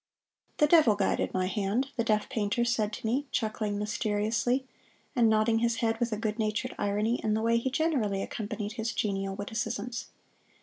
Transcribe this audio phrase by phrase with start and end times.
[0.57, 4.65] "The devil guided my hand," the deaf painter said to me, chuckling mysteriously,
[5.15, 8.71] and nodding his head with a good natured irony in the way he generally accompanied
[8.71, 10.07] his genial witticisms.